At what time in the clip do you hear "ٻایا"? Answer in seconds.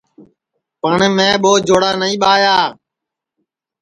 2.21-2.55